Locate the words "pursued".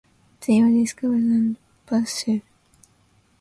1.85-2.41